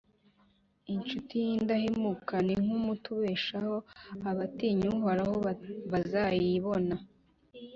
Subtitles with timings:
[0.93, 3.75] Incuti y’indahemuka ni nk’umuti ubeshaho,
[4.29, 5.35] abatinya Uhoraho
[5.91, 6.95] bazayibona